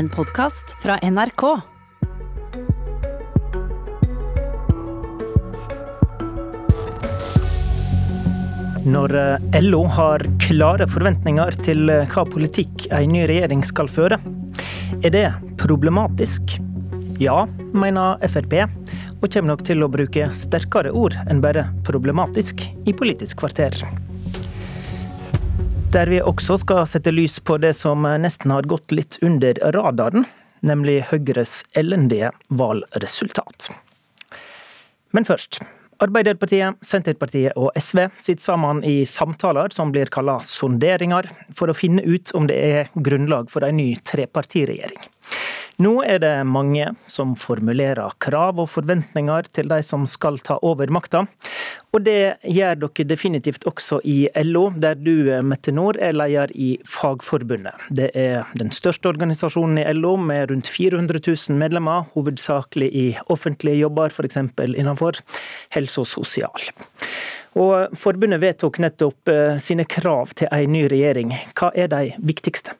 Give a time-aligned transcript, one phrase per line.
[0.00, 1.42] En podkast fra NRK.
[8.88, 14.16] Når eh, LO har klare forventninger til eh, hva politikk en ny regjering skal føre,
[15.02, 15.26] er det
[15.60, 16.56] problematisk?
[17.20, 17.42] Ja,
[17.76, 18.62] mener Frp,
[19.20, 23.76] og kommer nok til å bruke sterkere ord enn bare problematisk i Politisk kvarter.
[25.90, 30.22] Der vi også skal sette lys på det som nesten har gått litt under radaren,
[30.62, 33.72] nemlig Høyres elendige valgresultat.
[35.10, 35.58] Men først.
[36.00, 41.26] Arbeiderpartiet, Senterpartiet og SV sitter sammen i samtaler som blir kalla sonderinger,
[41.58, 45.02] for å finne ut om det er grunnlag for en ny trepartiregjering.
[45.80, 50.90] Nå er det mange som formulerer krav og forventninger til de som skal ta over
[50.92, 51.22] makta.
[51.96, 56.74] Og det gjør dere definitivt også i LO, der du, Mette Nord, er leder i
[56.84, 57.88] Fagforbundet.
[57.88, 63.80] Det er den største organisasjonen i LO, med rundt 400 000 medlemmer, hovedsakelig i offentlige
[63.80, 64.36] jobber, f.eks.
[64.60, 65.22] innenfor
[65.74, 66.70] helse og sosial.
[67.58, 71.34] Og Forbundet vedtok nettopp eh, sine krav til en ny regjering.
[71.58, 72.76] Hva er de viktigste?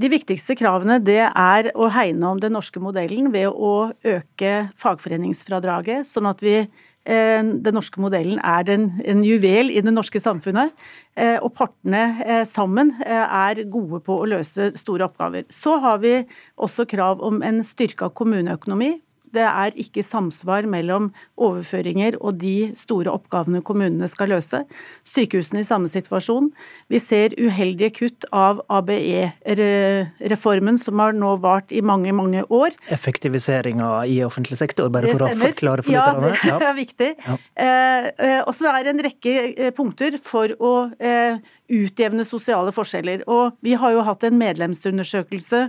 [0.00, 6.08] De viktigste kravene det er å hegne om den norske modellen ved å øke fagforeningsfradraget,
[6.08, 10.72] sånn at vi eh, den norske modellen er en juvel i det norske samfunnet.
[11.18, 15.44] Eh, og partene eh, sammen er gode på å løse store oppgaver.
[15.52, 16.16] Så har vi
[16.56, 18.94] også krav om en styrka kommuneøkonomi
[19.36, 24.58] det er ikke samsvar mellom overføringer og de store oppgavene kommunene skal løse.
[25.06, 26.50] Sykehusene i samme situasjon.
[26.90, 32.70] Vi ser uheldige kutt av ABE-reformen, som har nå vart i mange, mange år.
[32.92, 36.34] Effektiviseringa i offentlig sektor, bare for å forklare for lytterne.
[36.44, 37.10] Ja, det er viktig.
[37.26, 37.34] Ja.
[37.66, 41.34] Eh, eh, også det er en rekke eh, punkter for å eh,
[41.70, 43.18] utjevne sosiale forskjeller.
[43.30, 45.60] Og vi har jo hatt en medlemsundersøkelse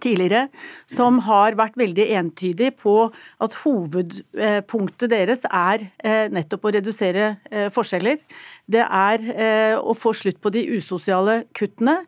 [0.00, 0.46] tidligere,
[0.90, 2.96] som har vært veldig entydig på
[3.42, 8.22] at hovedpunktet deres er eh, nettopp å redusere eh, forskjeller.
[8.70, 12.02] Det er eh, å få slutt på de usosiale kuttene.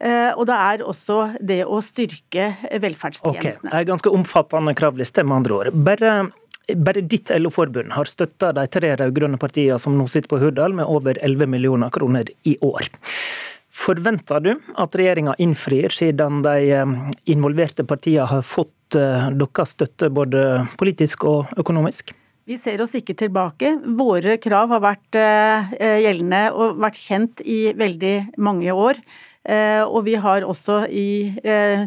[0.00, 2.46] Og det er også det å styrke
[2.80, 3.68] velferdstjenestene.
[3.68, 3.80] Okay.
[3.82, 5.74] er ganske omfattende kravliste, med andre ord.
[5.84, 6.14] Bare
[6.76, 10.88] bare ditt LO-forbund har støtta de tre rød-grønne partiene som nå sitter på Hurdal, med
[10.88, 12.90] over 11 millioner kroner i år.
[13.70, 14.50] Forventer du
[14.82, 16.94] at regjeringa innfrir, siden de eh,
[17.30, 22.10] involverte partiene har fått eh, deres støtte både politisk og økonomisk?
[22.50, 23.76] Vi ser oss ikke tilbake.
[23.94, 29.02] Våre krav har vært eh, gjeldende og vært kjent i veldig mange år.
[29.40, 31.32] Og vi har også i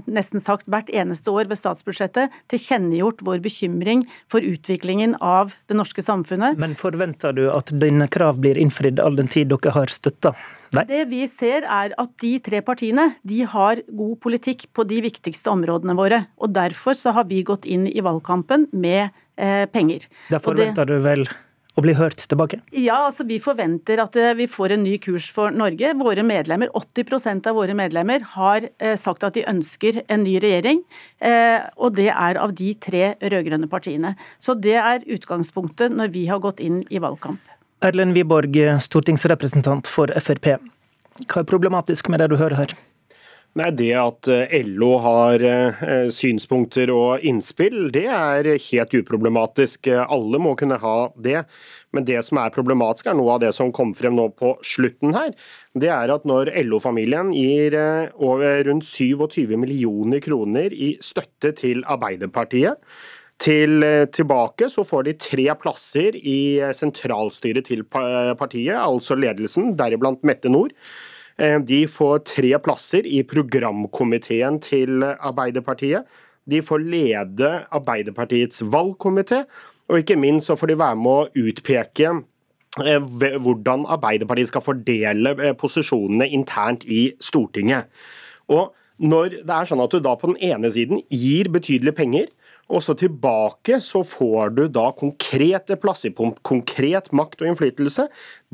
[0.10, 6.02] nesten sagt hvert eneste år ved statsbudsjettet tilkjennegjort vår bekymring for utviklingen av det norske
[6.02, 6.58] samfunnet.
[6.58, 10.34] Men forventer du at dine krav blir innfridd all den tid dere har støtta?
[10.73, 10.85] Nei.
[10.89, 15.51] Det vi ser er at de tre partiene de har god politikk på de viktigste
[15.53, 16.23] områdene våre.
[16.41, 20.07] Og derfor så har vi gått inn i valgkampen med eh, penger.
[20.34, 21.28] Da forventer det, du vel
[21.73, 22.59] å bli hørt tilbake?
[22.78, 25.94] Ja, altså vi forventer at eh, vi får en ny kurs for Norge.
[25.97, 30.84] Våre medlemmer, 80% av våre medlemmer har eh, sagt at de ønsker en ny regjering.
[31.22, 34.13] Eh, og det er av de tre rød-grønne partiene.
[34.38, 37.41] Så det er utgangspunktet når vi har gått inn i valgkamp.
[37.84, 40.54] Erlend Wiborg, stortingsrepresentant for Frp.
[41.28, 42.74] Hva er problematisk med det du hører her?
[43.60, 49.92] Nei, Det at eh, LO har eh, synspunkter og innspill, det er helt uproblematisk.
[50.08, 51.44] Alle må kunne ha det.
[51.94, 55.14] Men det som er problematisk, er noe av det som kom frem nå på slutten
[55.14, 55.36] her.
[55.76, 62.80] Det er at når LO-familien gir eh, rundt 27 millioner kroner i støtte til Arbeiderpartiet,
[63.44, 63.84] til
[64.16, 70.72] tilbake så får de tre plasser i sentralstyret til partiet, altså ledelsen, deriblant Mette Nord.
[71.42, 76.06] Eh, de får tre plasser i programkomiteen til Arbeiderpartiet.
[76.50, 79.44] De får lede Arbeiderpartiets valgkomité,
[79.90, 82.12] og ikke minst så får de være med å utpeke
[82.84, 83.09] eh,
[83.42, 87.90] hvordan Arbeiderpartiet skal fordele eh, posisjonene internt i Stortinget.
[88.53, 92.29] Og når det er sånn at du da på den ene siden gir betydelige penger,
[92.72, 96.14] og så tilbake så får du da konkrete plasser,
[96.48, 98.08] konkret makt og innflytelse.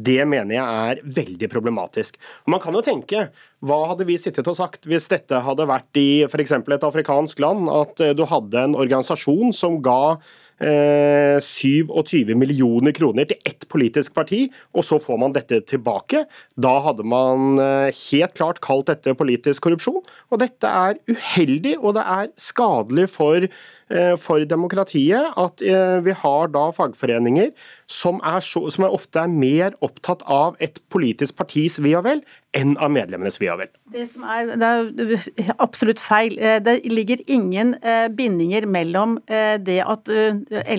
[0.08, 2.20] Det mener jeg er veldig problematisk.
[2.46, 3.30] Og Man kan jo tenke,
[3.60, 6.56] hva hadde vi sittet og sagt hvis dette hadde vært i f.eks.
[6.60, 10.20] et afrikansk land, at eh, du hadde en organisasjon som ga
[10.60, 16.26] 27 eh, millioner kroner til ett politisk parti, og så får man dette tilbake.
[16.60, 20.04] Da hadde man eh, helt klart kalt dette politisk korrupsjon.
[20.30, 25.64] Og dette er uheldig, og det er skadelig for, eh, for demokratiet at
[26.04, 27.52] vi har da fagforeninger
[27.90, 32.06] som, er så, som er ofte er mer opptatt av et politisk partis ve og
[32.06, 32.22] vel
[32.58, 33.72] enn av medlemmenes ve og vel.
[33.94, 36.38] Det, som er, det er absolutt feil.
[36.38, 40.10] Eh, det ligger ingen eh, bindinger mellom det at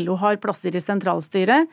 [0.00, 1.68] LO har plasser i sentralstyret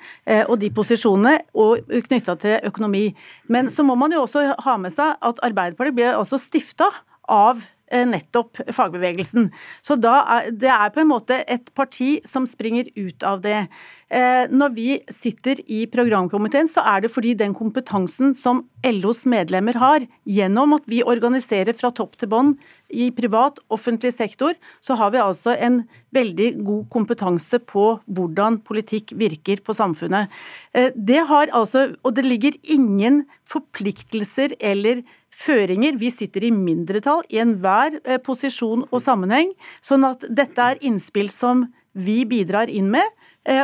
[0.47, 3.05] og de posisjonene, og knytta til økonomi.
[3.51, 6.89] Men så må man jo også ha med seg at Arbeiderpartiet ble også stifta
[7.27, 9.51] av Eh, nettopp fagbevegelsen.
[9.81, 13.67] Så er, Det er på en måte et parti som springer ut av det.
[14.09, 19.75] Eh, når vi sitter i programkomiteen, så er det fordi den kompetansen som LOs medlemmer
[19.75, 22.57] har, gjennom at vi organiserer fra topp til bånn
[22.89, 25.81] i privat, offentlig sektor, så har vi altså en
[26.15, 30.31] veldig god kompetanse på hvordan politikk virker på samfunnet.
[30.73, 35.03] Eh, det har altså, Og det ligger ingen forpliktelser eller
[35.33, 35.97] føringer.
[35.97, 39.51] Vi sitter i mindretall i enhver eh, posisjon og sammenheng.
[39.81, 41.67] Sånn at dette er innspill som
[41.97, 43.05] vi bidrar inn med,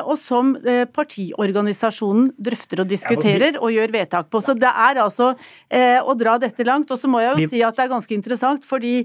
[0.03, 4.41] og som eh, partiorganisasjonen drøfter og diskuterer og gjør vedtak på.
[4.44, 5.33] Så det er altså
[5.74, 6.91] å dra dette langt.
[6.94, 9.03] Og så må jeg jo si at det er ganske interessant, fordi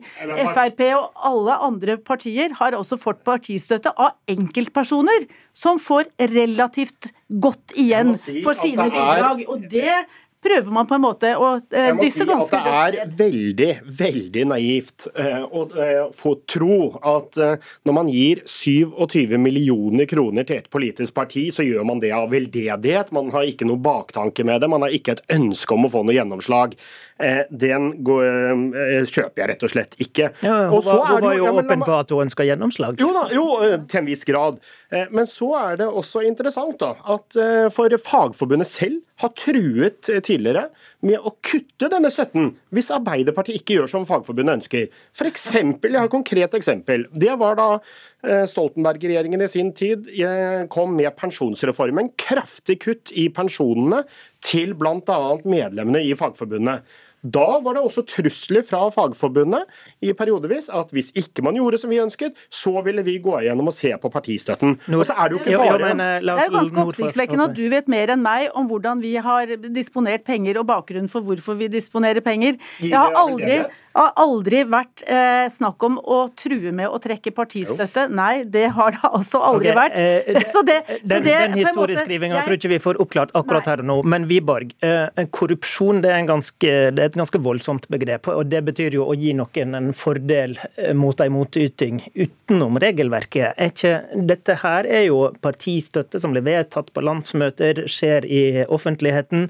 [0.55, 5.27] Frp og alle andre partier har også fått partistøtte av enkeltpersoner
[5.57, 8.15] som får relativt godt igjen
[8.45, 9.45] for sine bidrag.
[9.49, 10.05] Og det
[10.43, 12.95] prøver man på en måte å uh, dysse si ganske godt.
[12.95, 17.39] Det er veldig, veldig naivt uh, å uh, få tro at
[17.87, 22.31] når man gir 27 millioner kroner til et politisk parti, så gjør man det av
[22.33, 23.13] veldedighet.
[23.15, 26.05] Man har ikke noe baktanke med det, man har ikke et ønske om å få
[26.07, 26.77] noe gjennomslag.
[27.51, 28.27] Den går,
[29.11, 30.31] kjøper jeg rett og slett ikke.
[30.45, 33.01] Ja, hun, var, hun var jo ja, åpen på at hun ønsker gjennomslag.
[33.03, 33.47] Jo da, jo,
[33.91, 34.61] til en viss grad.
[35.15, 37.39] Men så er det også interessant da, at
[37.75, 40.69] for Fagforbundet selv har truet tidligere
[41.09, 44.87] med å kutte denne støtten hvis Arbeiderpartiet ikke gjør som Fagforbundet ønsker.
[45.17, 47.09] For eksempel, jeg har et konkret eksempel.
[47.13, 52.13] Det var da eh, Stoltenberg-regjeringen i sin tid eh, kom med pensjonsreformen.
[52.21, 54.05] Kraftig kutt i pensjonene
[54.45, 55.21] til bl.a.
[55.49, 56.87] medlemmene i Fagforbundet.
[57.23, 59.67] Da var det også trusler fra Fagforbundet
[60.05, 63.71] i periodevis at hvis ikke man gjorde som vi ønsket, så ville vi gå igjennom
[63.71, 64.77] og se på partistøtten.
[64.95, 65.91] og så er Det jo ikke bare...
[65.91, 69.51] Eh, det er ganske oppsiktsvekkende at du vet mer enn meg om hvordan vi har
[69.75, 72.59] disponert penger og bakgrunnen for hvorfor vi disponerer penger.
[72.79, 73.59] Det har aldri,
[73.99, 78.07] har aldri vært eh, snakk om å true med å trekke partistøtte.
[78.15, 79.99] Nei, det har det altså aldri okay, vært.
[79.99, 83.75] Eh, så det, den, det, den historieskrivinga tror ikke vi får oppklart akkurat Nei.
[83.75, 83.99] her og nå.
[84.15, 88.29] Men Wiborg, eh, korrupsjon det er en ganske det et ganske voldsomt begrep.
[88.29, 93.57] og Det betyr jo å gi noen en fordel eh, mot en motyting utenom regelverket.
[93.57, 93.95] Er ikke,
[94.31, 99.49] dette her er jo partistøtte som blir vedtatt på landsmøter, skjer i offentligheten.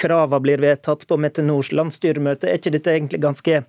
[0.00, 2.50] Kravene blir vedtatt på Metenor's landsstyremøte.
[2.50, 3.62] Er ikke dette egentlig ganske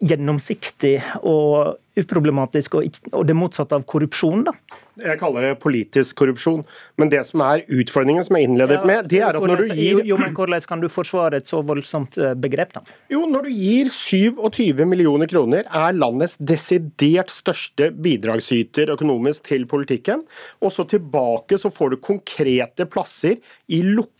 [0.00, 4.44] gjennomsiktig og uproblematisk, og det motsatte av korrupsjon?
[4.46, 4.54] da?
[5.00, 6.62] Jeg kaller det politisk korrupsjon.
[7.00, 9.74] Men det som er utfordringen som jeg innledet ja, med, det er at når du
[9.74, 12.84] gir Jo, men Hvordan kan du forsvare et så voldsomt eh, begrep, da?
[13.12, 20.24] Jo, når du gir 27 millioner kroner, er landets desidert største bidragsyter økonomisk til politikken,
[20.62, 23.36] og så tilbake så får du konkrete plasser
[23.68, 24.19] i lukkede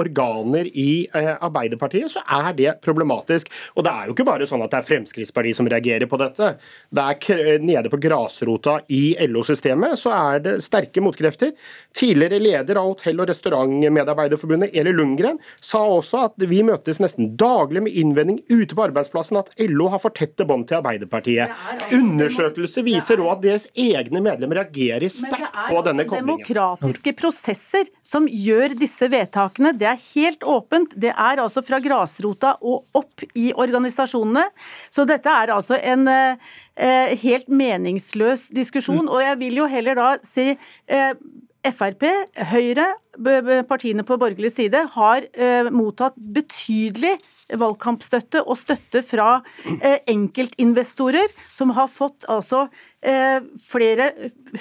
[0.00, 3.50] organer i eh, Arbeiderpartiet, så er det problematisk.
[3.76, 6.54] Og det er jo ikke bare sånn at det er Fremskrittspartiet som reagerer på dette.
[6.90, 11.52] Det er nede på grasrota i LO-systemet, så er det sterke motkrefter.
[11.96, 17.82] Tidligere leder av Hotell- og restaurantmedarbeiderforbundet, Eli Lundgren, sa også at vi møtes nesten daglig
[17.82, 21.50] med innvending ute på arbeidsplassen at LO har for tette bånd til Arbeiderpartiet.
[21.96, 26.44] Undersøkelser viser òg at deres egne medlemmer reagerer sterkt på denne koblingen.
[26.44, 29.74] Det er demokratiske prosesser som gjør disse vedtakene.
[29.74, 30.94] Det er helt åpent.
[30.94, 34.46] Det er altså fra grasrota og opp i organisasjonene.
[34.94, 39.04] Så dette er altså en eh, helt meningsløs diskusjon.
[39.08, 39.12] Mm.
[39.12, 41.14] Og jeg vil jo heller da si eh,
[41.66, 42.06] Frp,
[42.50, 42.86] Høyre,
[43.68, 47.18] partiene på borgerlig side har eh, mottatt betydelig
[47.58, 49.40] valgkampstøtte og støtte fra
[49.80, 52.66] eh, enkeltinvestorer, som har fått altså
[53.02, 54.10] eh, flere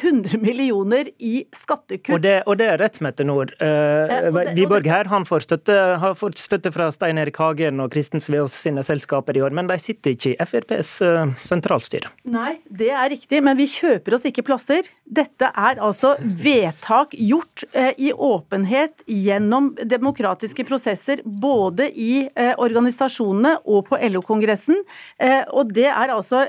[0.01, 2.13] hundre millioner i skattekutt.
[2.15, 3.53] Og det, og det er rett, Mette Nord.
[3.63, 8.23] Eh, Wiborg her han får støtte, har fått støtte fra Stein Erik Hagen og Kristen
[8.23, 12.11] Sveås sine selskaper i år, men de sitter ikke i FrPs eh, sentralstyre.
[12.29, 14.87] Nei, det er riktig, men vi kjøper oss ikke plasser.
[15.03, 23.57] Dette er altså vedtak gjort eh, i åpenhet gjennom demokratiske prosesser, både i eh, organisasjonene
[23.69, 24.81] og på LO-kongressen.
[25.19, 26.45] Eh, og det er altså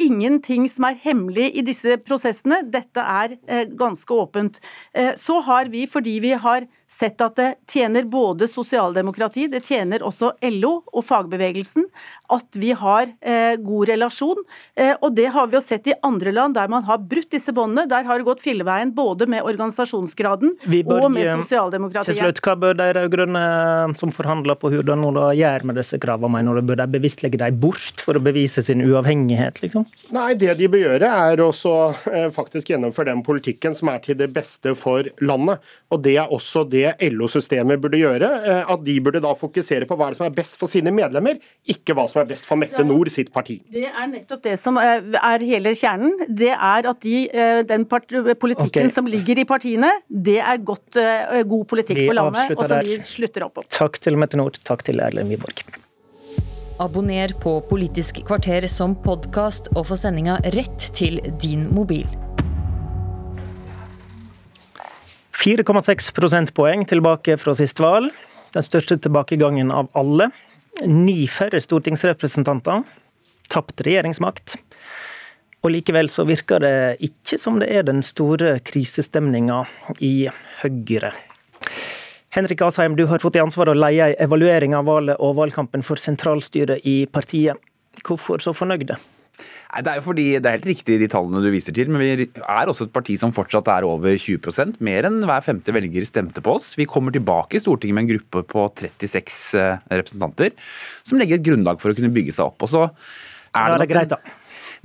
[0.00, 2.60] ingenting som er hemmelig i disse prosessene.
[2.70, 3.36] Dette er
[3.78, 4.60] ganske åpent.
[5.18, 10.32] Så har vi, fordi vi har sett at det tjener både sosialdemokrati, det tjener også
[10.50, 11.86] LO og fagbevegelsen,
[12.34, 14.40] at vi har eh, god relasjon.
[14.74, 17.54] Eh, og det har vi jo sett i andre land der man har brutt disse
[17.54, 17.86] båndene.
[17.90, 22.16] Der har det gått filleveien både med organisasjonsgraden Viborg, og med eh, sosialdemokratiet.
[22.16, 25.80] Til slutt, Hva bør de rød-grønne eh, som forhandler på Hurdal nå da gjøre med
[25.80, 26.66] disse kravene, mener du?
[26.70, 29.86] Bør de bevisst legge dem bort for å bevise sin uavhengighet, liksom?
[30.14, 31.74] Nei, det de bør gjøre er også
[32.10, 35.62] eh, faktisk gjennomføre den politikken som er til det beste for landet.
[35.90, 38.30] Og det er også det LO-systemet burde gjøre.
[38.40, 41.96] Eh, at de burde da fokusere på hva som er best for sine medlemmer, ikke
[41.96, 43.60] hva som er best for Mette Nord sitt parti.
[43.72, 46.26] Det er nettopp det som eh, er hele kjernen.
[46.28, 47.16] Det er at de,
[47.68, 48.92] den politikken okay.
[48.92, 50.98] som ligger i partiene, det er godt,
[51.48, 53.68] god politikk for landet, og som vi slutter opp om.
[53.72, 55.59] Takk til Mette Nord, takk til Erlend Wiborg.
[56.80, 62.08] Abonner på Politisk kvarter som podkast og få sendinga rett til din mobil.
[65.40, 68.12] 4,6 prosentpoeng tilbake fra sist valg.
[68.52, 70.30] Den største tilbakegangen av alle.
[70.84, 72.84] Ni færre stortingsrepresentanter.
[73.52, 74.56] Tapt regjeringsmakt.
[75.60, 79.62] Og likevel så virker det ikke som det er den store krisestemninga
[80.00, 80.30] i
[80.62, 81.12] Høyre.
[82.30, 85.98] Henrik Asheim, du har fått i ansvar å leie evaluering av valget og valgkampen for
[85.98, 87.58] sentralstyret i partiet.
[88.06, 88.94] Hvorfor så fornøyde?
[89.40, 92.02] Nei, Det er jo fordi det er helt riktig de tallene du viser til, men
[92.02, 96.06] vi er også et parti som fortsatt er over 20% Mer enn hver femte velger
[96.06, 96.76] stemte på oss.
[96.78, 100.54] Vi kommer tilbake i Stortinget med en gruppe på 36 eh, representanter,
[101.02, 102.62] som legger et grunnlag for å kunne bygge seg opp.
[102.62, 104.22] Og så er det, det greit, da.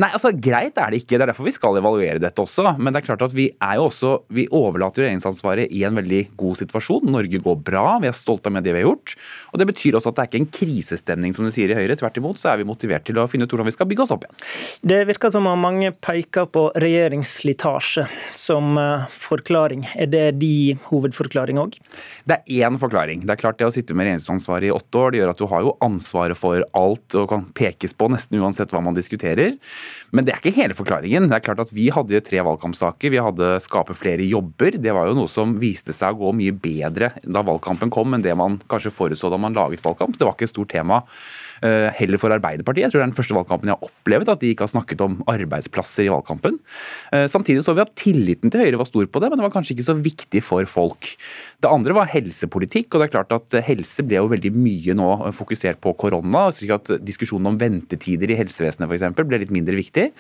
[0.01, 1.15] Nei, altså Greit er det ikke.
[1.15, 2.65] Det er derfor vi skal evaluere dette også.
[2.75, 6.21] Men det er klart at vi er jo også, vi overlater regjeringsansvaret i en veldig
[6.35, 7.07] god situasjon.
[7.13, 9.15] Norge går bra, vi er stolte av med det vi har gjort.
[9.53, 11.95] Og Det betyr også at det er ikke en krisestemning, som du sier i Høyre.
[11.95, 14.11] Tvert imot så er vi motivert til å finne ut hvordan vi skal bygge oss
[14.15, 14.43] opp igjen.
[14.91, 19.87] Det virker som om mange peker på regjeringsslitasje som eh, forklaring.
[19.95, 21.79] Er det de hovedforklaring òg?
[22.27, 23.23] Det er én forklaring.
[23.23, 25.47] Det er klart det å sitte med regjeringsansvaret i åtte år, det gjør at du
[25.55, 29.55] har jo ansvaret for alt og kan pekes på nesten uansett hva man diskuterer.
[30.15, 31.29] Men det er ikke hele forklaringen.
[31.29, 33.11] Det er klart at Vi hadde tre valgkampsaker.
[33.11, 34.77] Vi hadde skape flere jobber.
[34.81, 38.23] Det var jo noe som viste seg å gå mye bedre da valgkampen kom enn
[38.25, 40.17] det man kanskje forutså da man laget valgkamp.
[40.17, 41.03] Det var ikke et stort tema
[41.63, 42.83] Eh, heller for Arbeiderpartiet.
[42.83, 45.03] Jeg tror det er den første valgkampen jeg har opplevd at de ikke har snakket
[45.05, 46.57] om arbeidsplasser i valgkampen.
[47.15, 49.53] Eh, samtidig så vi at tilliten til Høyre var stor på det, men det var
[49.53, 51.13] kanskje ikke så viktig for folk.
[51.63, 55.09] Det andre var helsepolitikk, og det er klart at helse ble jo veldig mye nå
[55.35, 56.49] fokusert på korona.
[56.51, 60.12] slik at Diskusjonen om ventetider i helsevesenet for ble litt mindre viktig.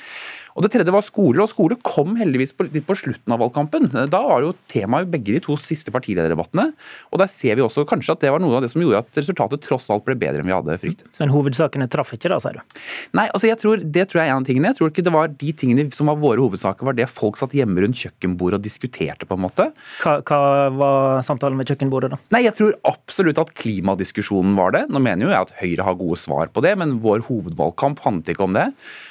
[0.55, 3.89] Og Det tredje var skole, og skole kom heldigvis på, litt på slutten av valgkampen.
[4.07, 6.69] Da var jo temaet i begge de to siste partilederdebattene.
[7.11, 9.19] Og der ser vi også kanskje at det var noe av det som gjorde at
[9.19, 11.09] resultatet tross alt ble bedre enn vi hadde fryktet.
[11.19, 12.79] Men hovedsakene traff ikke da, sier du?
[13.19, 14.71] Nei, altså jeg tror, det tror jeg er en av tingene.
[14.71, 17.57] Jeg tror ikke det var de tingene som var våre hovedsaker, var det folk satt
[17.57, 19.67] hjemme rundt kjøkkenbordet og diskuterte, på en måte.
[20.05, 20.39] Hva, hva
[20.79, 22.21] var samtalen ved kjøkkenbordet, da?
[22.31, 24.85] Nei, jeg tror absolutt at klimadiskusjonen var det.
[24.87, 28.31] Nå mener jo jeg at Høyre har gode svar på det, men vår hovedvalgkamp handlet
[28.37, 28.69] ikke om det.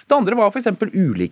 [0.09, 0.73] Det andre var f.eks.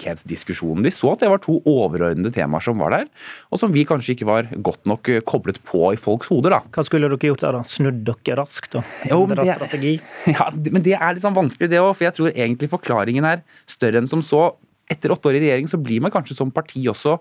[0.02, 0.82] ulikhetsdiskusjonen.
[0.84, 3.06] De så at det var to overordnede temaer som var der,
[3.50, 6.56] og som vi kanskje ikke var godt nok eh, koblet på i folks hoder.
[6.56, 6.60] da.
[6.74, 7.62] Hva skulle dere gjort der, da?
[7.66, 9.98] Snudd dere raskt og endra strategi?
[10.32, 11.94] Ja, men det er litt sånn vanskelig, det òg.
[11.96, 14.52] For jeg tror egentlig forklaringen er større enn som så.
[14.90, 17.16] Etter åtte år i regjering så blir man kanskje som parti også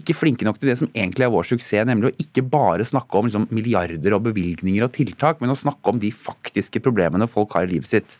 [0.00, 3.18] ikke flinke nok til det som egentlig er vår suksess, nemlig å ikke bare snakke
[3.18, 7.56] om liksom, milliarder og bevilgninger og tiltak, men å snakke om de faktiske problemene folk
[7.56, 8.18] har i livet sitt.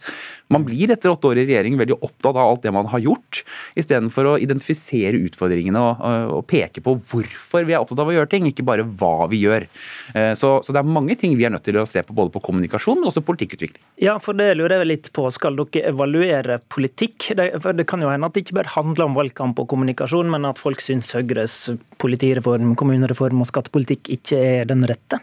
[0.52, 3.42] Man blir etter åtte år i regjering veldig opptatt av alt det man har gjort,
[3.78, 6.04] istedenfor å identifisere utfordringene og,
[6.38, 9.42] og, peke på hvorfor vi er opptatt av å gjøre ting, ikke bare hva vi
[9.42, 9.68] gjør.
[10.14, 12.32] Eh, så, så, det er mange ting vi er nødt til å se på, både
[12.34, 13.84] på kommunikasjon, men også politikkutvikling.
[14.02, 15.26] Ja, for det lurer jeg litt på.
[15.34, 17.30] Skal dere evaluere politikk?
[17.36, 20.30] Det, for det kan jo hende at det ikke bare handler om valgkamp og kommunikasjon,
[20.32, 21.67] men at folk syns Høyres
[21.98, 25.20] politireform, kommunereform og skattepolitikk ikke er den rette?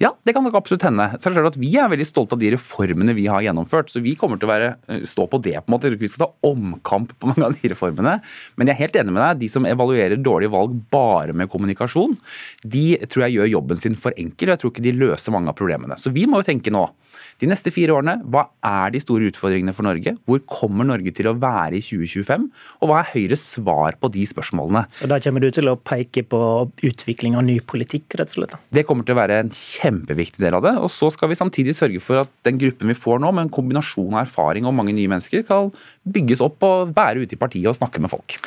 [0.00, 1.10] Ja, det kan nok absolutt hende.
[1.20, 3.90] Så det at Vi er veldig stolte av de reformene vi har gjennomført.
[3.90, 5.54] så Vi kommer til å være, eh, stå på det.
[5.64, 5.98] på en måte.
[5.98, 8.22] Vi skal ta omkamp på mange av de reformene.
[8.56, 9.38] Men jeg er helt enig med deg.
[9.40, 12.16] De som evaluerer dårlige valg bare med kommunikasjon,
[12.64, 14.48] de tror jeg gjør jobben sin for enkel.
[14.48, 15.98] og Jeg tror ikke de løser mange av problemene.
[15.98, 16.90] Så vi må jo tenke nå.
[17.38, 20.16] De neste fire årene, hva er de store utfordringene for Norge?
[20.26, 22.50] Hvor kommer Norge til å være i 2025?
[22.82, 24.86] Og hva er Høyres svar på de spørsmålene?
[25.04, 26.40] Og Da kommer du til å peke på
[26.86, 28.56] utvikling av ny politikk, rett og slett?
[28.74, 30.74] Det kommer til å være en kjempeviktig del av det.
[30.82, 33.54] Og så skal vi samtidig sørge for at den gruppen vi får nå, med en
[33.54, 35.72] kombinasjon av erfaring og mange nye mennesker, skal
[36.08, 38.38] bygges opp og være ute i partiet og snakke med folk.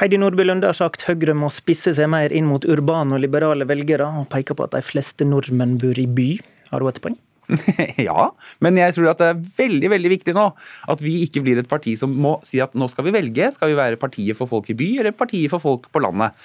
[0.00, 3.68] Heidi Nordby Lunde har sagt Høyre må spisse seg mer inn mot urbane og liberale
[3.68, 6.30] velgere, og peker på at de fleste nordmenn bor i by.
[6.72, 7.18] Har du et poeng?
[8.08, 8.30] ja,
[8.64, 10.46] men jeg tror at det er veldig veldig viktig nå
[10.90, 13.50] at vi ikke blir et parti som må si at nå skal vi velge.
[13.54, 16.36] Skal vi være partiet for folk i by eller partiet for folk på landet?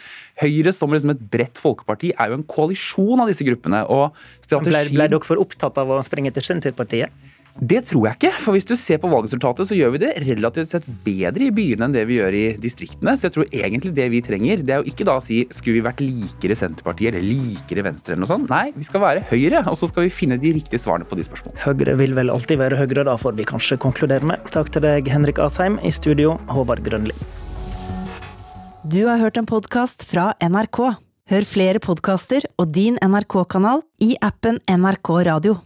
[0.41, 3.83] Høyre som liksom et bredt folkeparti er jo en koalisjon av disse gruppene.
[3.89, 4.71] og strategi...
[4.71, 7.13] Ble, ble dere for opptatt av å springe til Senterpartiet?
[7.59, 8.31] Det tror jeg ikke.
[8.41, 11.87] For hvis du ser på valgresultatet, så gjør vi det relativt sett bedre i byene
[11.87, 13.13] enn det vi gjør i distriktene.
[13.19, 15.79] Så jeg tror egentlig det vi trenger, det er jo ikke da å si skulle
[15.79, 18.49] vi vært likere Senterpartiet eller likere Venstre eller noe sånt.
[18.51, 21.27] Nei, vi skal være Høyre, og så skal vi finne de riktige svarene på de
[21.27, 21.61] spørsmålene.
[21.67, 24.51] Høyre vil vel alltid være Høyre, da får vi kanskje konkludere med.
[24.55, 25.79] Takk til deg, Henrik Asheim.
[25.85, 27.15] I studio, Håvard Grønli.
[28.91, 30.79] Du har hørt en podkast fra NRK.
[31.31, 35.61] Hør flere podkaster og din NRK-kanal i appen NRK Radio.